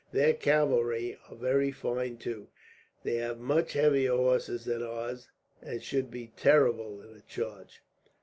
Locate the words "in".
7.03-7.15